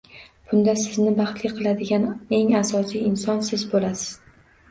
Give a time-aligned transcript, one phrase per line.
[0.51, 2.07] Bunda sizni baxtli qiladigan
[2.37, 4.09] eng asosiy inson siz bo’lasiz